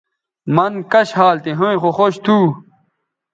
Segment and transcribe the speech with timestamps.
[0.55, 2.37] مَن کش حال تھی ھویں خو خوش تھو